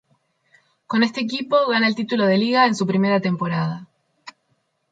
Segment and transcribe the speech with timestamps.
[0.89, 3.87] Con este equipo gana el título de Liga en su primera temporada.